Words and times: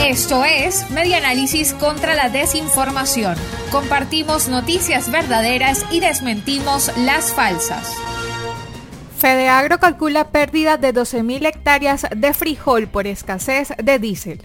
Esto 0.00 0.44
es 0.44 0.90
Media 0.90 1.18
Análisis 1.18 1.74
contra 1.74 2.14
la 2.14 2.28
Desinformación. 2.28 3.36
Compartimos 3.70 4.48
noticias 4.48 5.10
verdaderas 5.10 5.84
y 5.90 6.00
desmentimos 6.00 6.90
las 6.98 7.32
falsas. 7.32 7.94
Fedeagro 9.18 9.78
calcula 9.78 10.28
pérdida 10.28 10.76
de 10.76 10.94
12.000 10.94 11.46
hectáreas 11.46 12.06
de 12.14 12.34
frijol 12.34 12.88
por 12.88 13.06
escasez 13.06 13.72
de 13.82 13.98
diésel. 13.98 14.42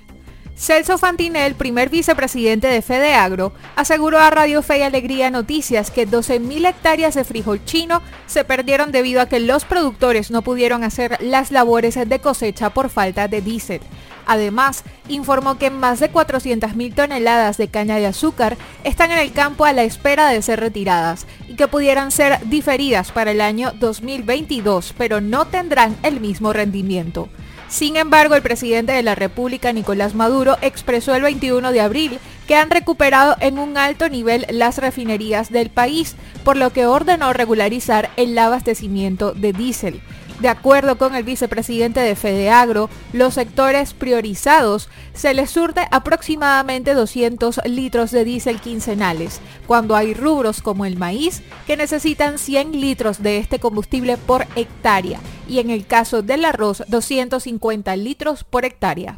Celso 0.60 0.98
Fantinel, 0.98 1.56
primer 1.56 1.90
vicepresidente 1.90 2.68
de 2.68 2.82
Fedeagro, 2.82 3.54
aseguró 3.78 4.20
a 4.20 4.30
Radio 4.30 4.62
Fe 4.62 4.80
y 4.80 4.82
Alegría 4.82 5.32
Noticias 5.32 5.90
que 5.90 6.06
12.000 6.06 6.68
hectáreas 6.68 7.16
de 7.16 7.24
frijol 7.24 7.64
chino 7.64 8.02
se 8.28 8.44
perdieron 8.44 8.92
debido 8.92 9.22
a 9.22 9.30
que 9.30 9.40
los 9.40 9.64
productores 9.64 10.32
no 10.32 10.42
pudieron 10.42 10.84
hacer 10.84 11.18
las 11.22 11.52
labores 11.52 11.96
de 11.96 12.20
cosecha 12.20 12.72
por 12.72 12.90
falta 12.90 13.30
de 13.30 13.42
diésel. 13.42 13.80
Además, 14.26 14.84
informó 15.08 15.58
que 15.58 15.70
más 15.70 16.00
de 16.00 16.12
400.000 16.12 16.94
toneladas 16.94 17.58
de 17.58 17.68
caña 17.68 17.98
de 17.98 18.06
azúcar 18.06 18.58
están 18.84 19.12
en 19.12 19.20
el 19.20 19.32
campo 19.32 19.66
a 19.66 19.74
la 19.74 19.84
espera 19.84 20.30
de 20.30 20.42
ser 20.42 20.60
retiradas 20.60 21.26
y 21.48 21.56
que 21.56 21.68
pudieran 21.68 22.12
ser 22.12 22.40
diferidas 22.50 23.12
para 23.12 23.32
el 23.32 23.42
año 23.42 23.72
2022, 23.80 24.94
pero 24.98 25.22
no 25.22 25.46
tendrán 25.46 25.96
el 26.04 26.20
mismo 26.20 26.54
rendimiento. 26.54 27.30
Sin 27.70 27.98
embargo, 27.98 28.34
el 28.34 28.42
presidente 28.42 28.94
de 28.94 29.04
la 29.04 29.14
República, 29.14 29.72
Nicolás 29.72 30.16
Maduro, 30.16 30.58
expresó 30.62 31.14
el 31.14 31.22
21 31.22 31.72
de 31.72 31.82
abril 31.82 32.20
que 32.48 32.56
han 32.56 32.72
recuperado 32.72 33.36
en 33.42 33.60
un 33.60 33.78
alto 33.78 34.10
nivel 34.10 34.48
las 34.50 34.80
refinerías 34.80 35.52
del 35.52 35.70
país, 35.70 36.16
por 36.44 36.58
lo 36.58 36.72
que 36.72 36.88
ordenó 36.88 37.32
regularizar 37.32 38.10
el 38.18 38.36
abastecimiento 38.40 39.34
de 39.34 39.54
diésel. 39.54 40.02
De 40.40 40.48
acuerdo 40.48 40.98
con 40.98 41.16
el 41.16 41.24
vicepresidente 41.24 42.00
de 42.00 42.16
Fedeagro, 42.16 42.90
los 43.12 43.34
sectores 43.34 43.94
priorizados 43.94 44.88
se 45.14 45.34
les 45.34 45.50
surte 45.50 45.82
aproximadamente 45.92 46.94
200 46.94 47.60
litros 47.66 48.12
de 48.12 48.24
diésel 48.24 48.62
quincenales, 48.62 49.42
cuando 49.68 49.98
hay 49.98 50.14
rubros 50.14 50.62
como 50.62 50.86
el 50.86 50.98
maíz 50.98 51.42
que 51.68 51.76
necesitan 51.76 52.38
100 52.38 52.80
litros 52.80 53.22
de 53.22 53.38
este 53.38 53.60
combustible 53.60 54.16
por 54.16 54.48
hectárea 54.56 55.20
y 55.50 55.60
en 55.60 55.72
el 55.72 55.86
caso 55.86 56.22
del 56.22 56.46
arroz 56.46 56.84
250 56.88 57.98
litros 57.98 58.46
por 58.46 58.64
hectárea. 58.64 59.18